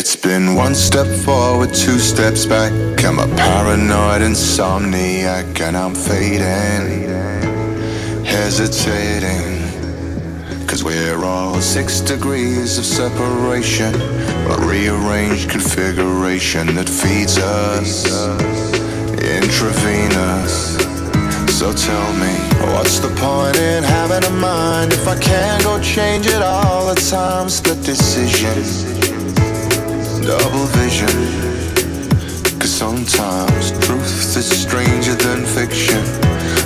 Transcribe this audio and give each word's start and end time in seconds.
It's 0.00 0.16
been 0.16 0.54
one 0.54 0.74
step 0.74 1.06
forward, 1.06 1.74
two 1.74 1.98
steps 1.98 2.46
back. 2.46 2.72
I'm 3.04 3.18
a 3.18 3.26
paranoid 3.36 4.22
insomniac 4.22 5.60
and 5.60 5.76
I'm 5.76 5.94
fading, 5.94 7.04
hesitating. 8.24 9.60
Cause 10.66 10.82
we're 10.82 11.22
all 11.22 11.60
six 11.60 12.00
degrees 12.00 12.78
of 12.78 12.86
separation, 12.86 13.94
a 13.94 14.56
rearranged 14.66 15.50
configuration 15.50 16.74
that 16.76 16.88
feeds 16.88 17.36
us 17.36 18.06
intravenous. 19.20 20.78
So 21.58 21.74
tell 21.74 22.12
me, 22.14 22.32
what's 22.72 23.00
the 23.00 23.10
point 23.20 23.58
in 23.58 23.84
having 23.84 24.24
a 24.24 24.32
mind 24.32 24.94
if 24.94 25.06
I 25.06 25.18
can't 25.18 25.62
go 25.62 25.78
change 25.82 26.26
it 26.26 26.40
all 26.40 26.86
the 26.86 26.98
time? 26.98 27.50
Split 27.50 27.84
decision 27.84 28.99
double 30.38 30.66
vision. 30.78 31.08
Cause 32.60 32.70
sometimes 32.70 33.72
truth 33.84 34.36
is 34.36 34.48
stranger 34.62 35.14
than 35.14 35.44
fiction. 35.44 36.02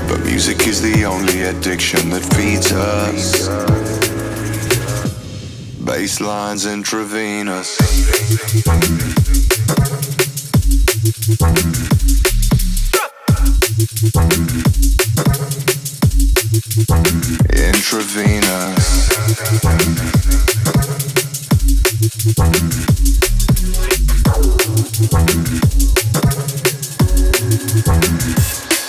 But 0.06 0.20
music 0.26 0.66
is 0.66 0.82
the 0.82 1.06
only 1.06 1.44
addiction 1.44 2.10
that 2.10 2.22
feeds 2.34 2.72
us. 2.72 3.48
Basslines 5.80 6.70
intravenous. 6.70 7.78
Intravenous. 17.50 18.84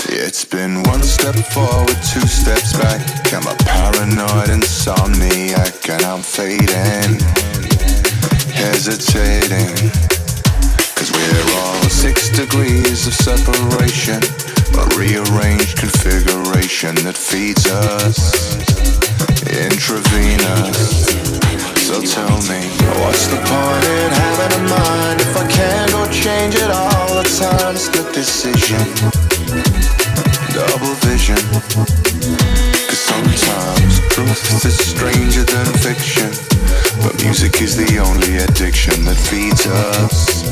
It's 0.08 0.46
been 0.46 0.84
one 0.84 1.02
step 1.02 1.34
forward, 1.34 1.98
two 2.14 2.28
steps 2.28 2.78
back. 2.78 3.02
I'm 3.34 3.48
a 3.48 3.56
paranoid 3.66 4.50
insomniac 4.50 5.90
and 5.90 6.06
I'm 6.06 6.22
fading, 6.22 7.18
hesitating. 8.54 9.90
Cause 10.94 11.12
we're 11.12 11.56
all 11.58 11.90
six 11.90 12.30
degrees 12.30 13.08
of 13.08 13.16
separation, 13.16 14.22
a 14.78 14.86
rearranged 14.96 15.80
configuration 15.80 16.94
that 17.02 17.18
feeds 17.18 17.66
us 17.66 18.32
intravenous. 19.50 21.45
So 21.86 22.02
tell 22.02 22.38
me, 22.50 22.66
what's 23.06 23.28
the 23.28 23.38
point 23.38 23.86
in 23.86 24.10
having 24.22 24.54
a 24.58 24.64
mind 24.74 25.22
if 25.22 25.38
I 25.38 25.46
can't 25.48 25.92
go 25.92 26.02
change 26.12 26.56
it 26.56 26.72
all 26.72 27.08
the 27.14 27.24
time? 27.38 27.78
Split 27.78 28.12
decision 28.12 28.82
double 30.56 30.96
vision. 31.04 31.36
Cause 32.88 33.04
sometimes 33.12 34.00
truth 34.08 34.66
is 34.66 34.78
stranger 34.80 35.44
than 35.44 35.66
fiction. 35.84 36.32
But 37.04 37.22
music 37.22 37.62
is 37.62 37.76
the 37.76 38.00
only 38.00 38.38
addiction 38.38 39.04
that 39.04 39.20
feeds 39.30 39.68
us. 39.68 40.48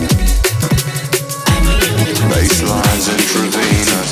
Basslines 2.30 3.08
intravenous. 3.16 4.03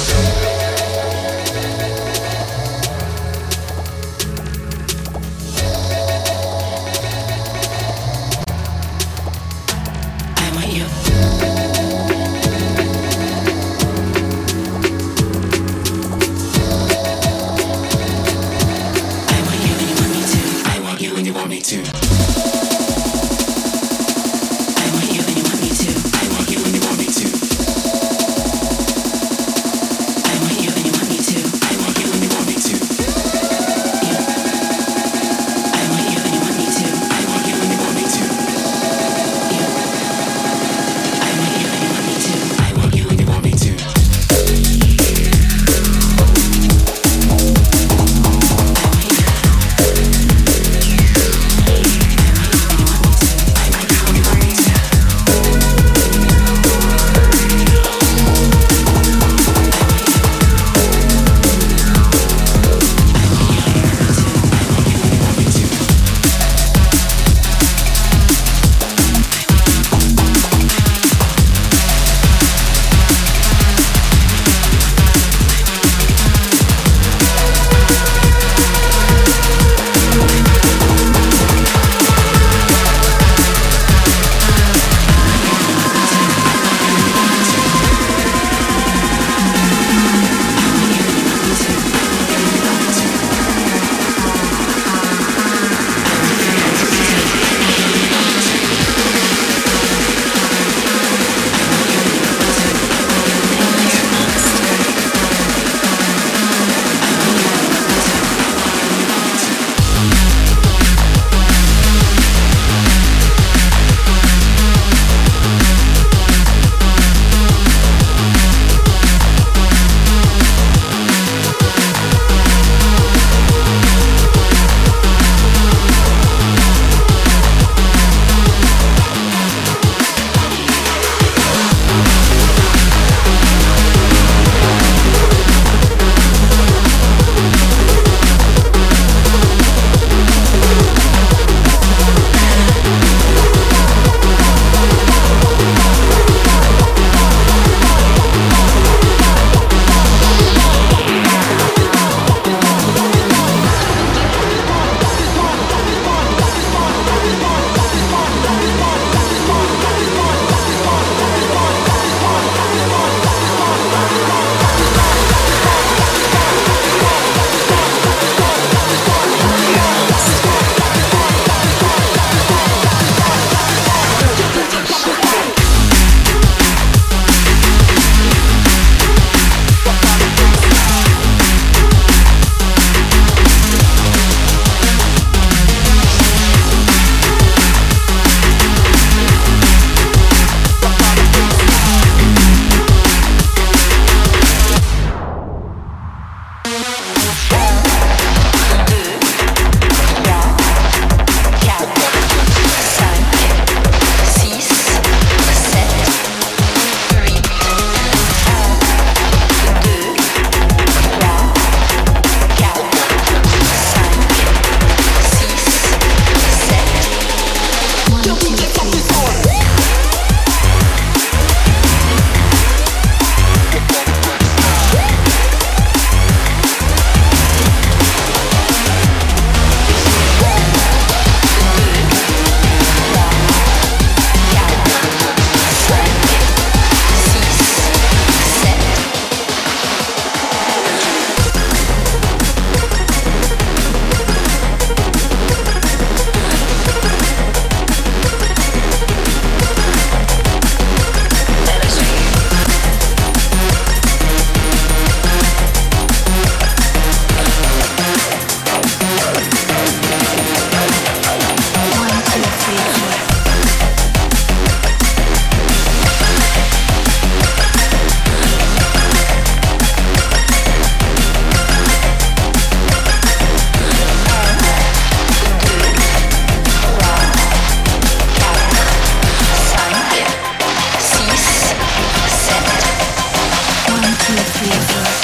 Jesus. 284.72 285.21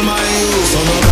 on 0.00 0.06
my. 0.06 1.09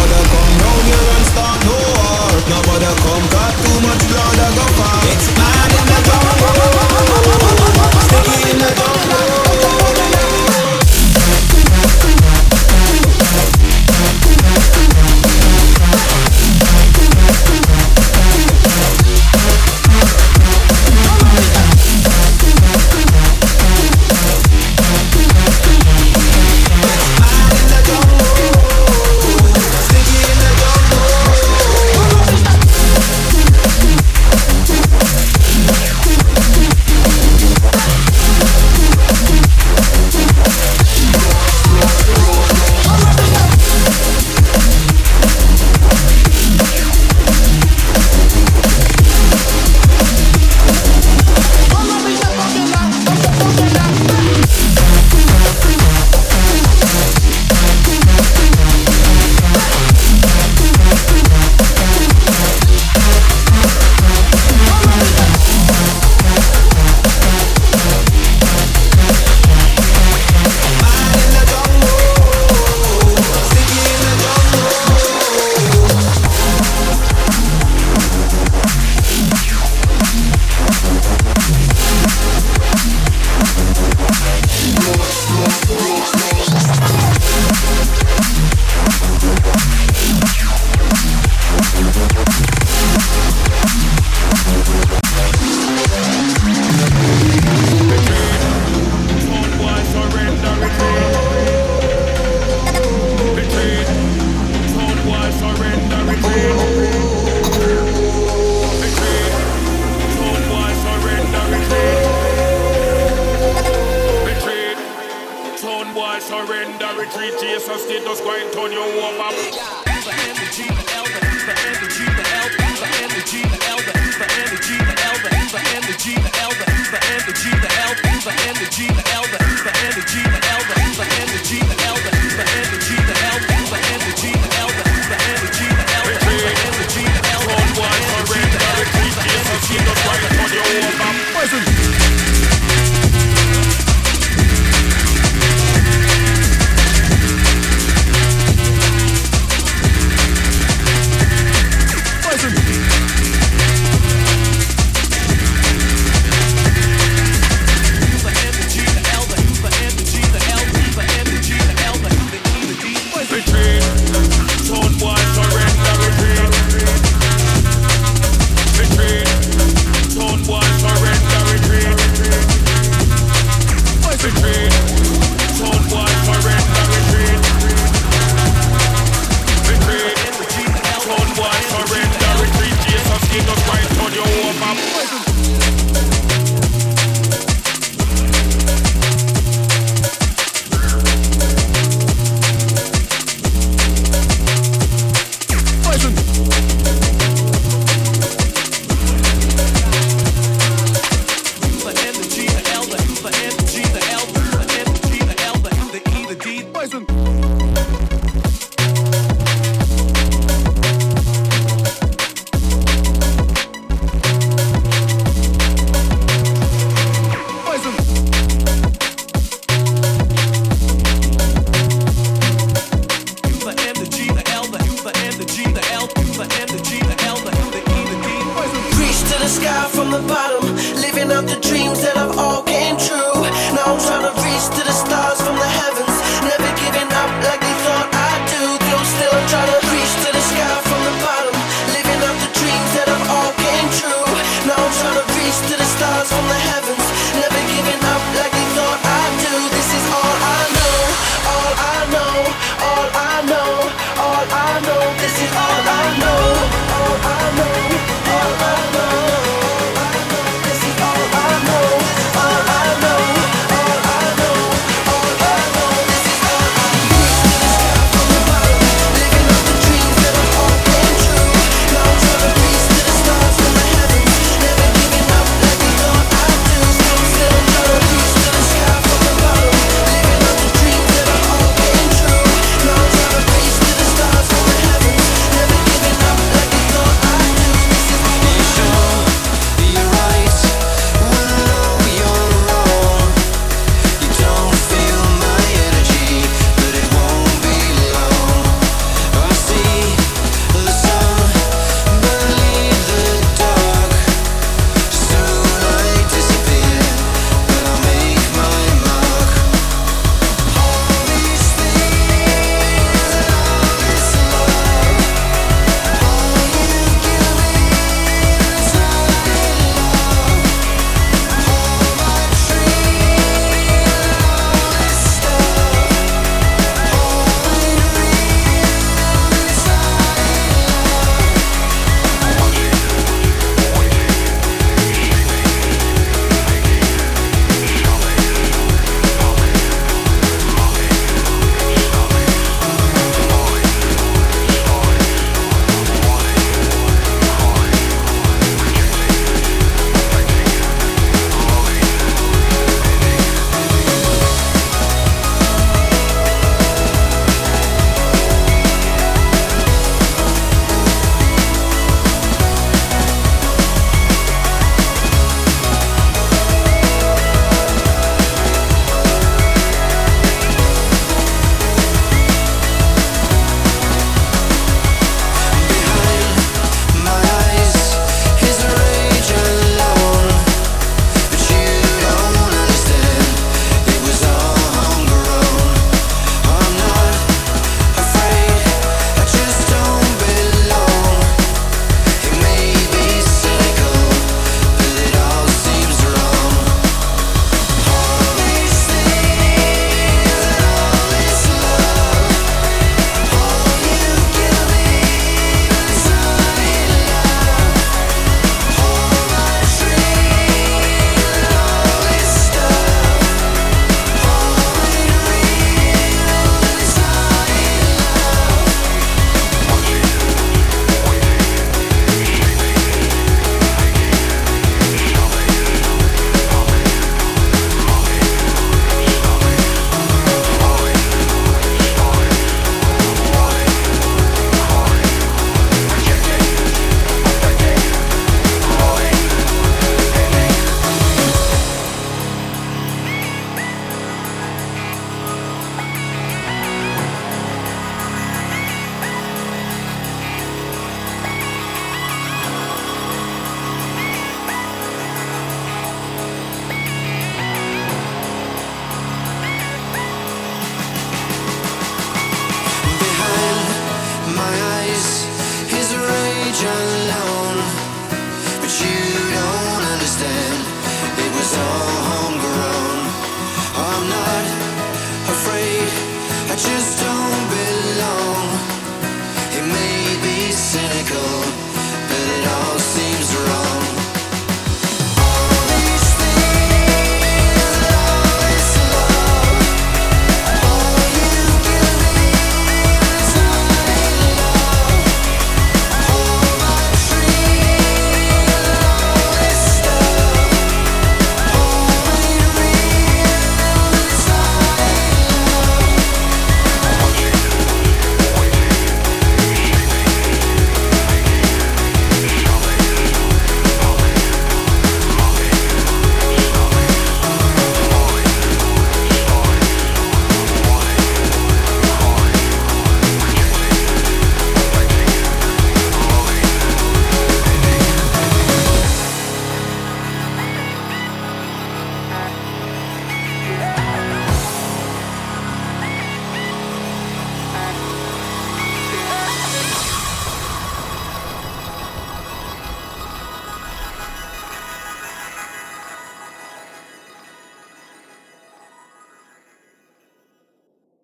Jesus 117.49 117.87
did 117.87 118.05
go 118.05 118.13
and 118.13 118.53
turn 118.53 118.73
you 118.73 118.79
over. 118.79 119.33
The 119.33 120.13
energy, 120.29 120.69
the 120.69 120.85
elder. 120.93 121.21
The 121.49 121.55
energy, 121.65 122.05
the 122.05 122.25
elder. 122.37 122.61
The 122.61 122.89
energy, 123.01 123.41
the 123.41 123.59
elder. 123.73 123.89
The 123.89 124.29
energy, 124.37 124.77
the 124.77 124.97
elder. 125.09 125.31
The 125.33 125.71
energy, 125.81 126.13
the 126.13 126.31
elder. 126.45 126.67
The 126.93 127.01
energy, 127.17 127.49
the 127.49 127.73
elder. 127.81 128.05
The 128.21 128.35
energy, 128.53 128.87
the 128.87 128.93
elder. 128.93 129.08